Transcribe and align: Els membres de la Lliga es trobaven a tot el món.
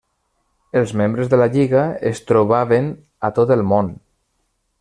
Els 0.79 0.93
membres 1.01 1.29
de 1.33 1.39
la 1.41 1.47
Lliga 1.57 1.83
es 2.13 2.23
trobaven 2.31 2.91
a 3.29 3.33
tot 3.41 3.57
el 3.59 3.67
món. 3.75 3.97